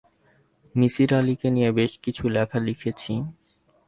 নিসার 0.75 1.11
আলিকে 1.19 1.47
নিয়ে 1.55 1.69
বেশ 1.77 1.93
কিছু 2.03 2.23
লেখা 2.35 2.59
লিখেছি। 2.67 3.13